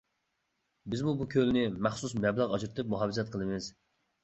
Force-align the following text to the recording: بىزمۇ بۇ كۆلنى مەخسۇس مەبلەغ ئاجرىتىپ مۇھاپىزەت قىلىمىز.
بىزمۇ 0.93 1.13
بۇ 1.19 1.27
كۆلنى 1.35 1.67
مەخسۇس 1.89 2.17
مەبلەغ 2.25 2.57
ئاجرىتىپ 2.57 2.93
مۇھاپىزەت 2.97 3.33
قىلىمىز. 3.39 3.73